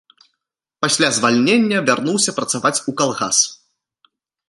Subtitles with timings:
[0.85, 3.37] Пасля звальнення вярнуўся працаваць у калгас.